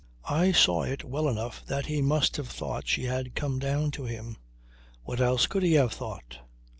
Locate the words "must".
2.01-2.37